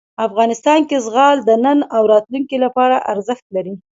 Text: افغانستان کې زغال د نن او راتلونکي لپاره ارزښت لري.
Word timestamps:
افغانستان 0.27 0.79
کې 0.89 0.97
زغال 1.05 1.37
د 1.45 1.49
نن 1.65 1.79
او 1.95 2.01
راتلونکي 2.13 2.57
لپاره 2.65 2.95
ارزښت 3.13 3.45
لري. 3.55 3.73